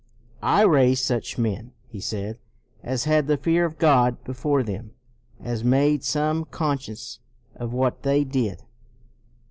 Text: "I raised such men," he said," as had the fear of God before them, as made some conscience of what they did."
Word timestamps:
"I 0.57 0.63
raised 0.63 1.03
such 1.05 1.37
men," 1.37 1.73
he 1.87 1.99
said," 1.99 2.39
as 2.83 3.03
had 3.03 3.27
the 3.27 3.37
fear 3.37 3.65
of 3.65 3.77
God 3.77 4.23
before 4.23 4.63
them, 4.63 4.93
as 5.39 5.63
made 5.63 6.03
some 6.03 6.43
conscience 6.45 7.19
of 7.55 7.71
what 7.71 8.01
they 8.01 8.23
did." 8.23 8.63